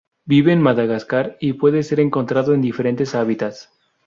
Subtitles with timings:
[0.25, 3.69] Vive en Madagascar y puede ser encontrado en diferentes hábitats.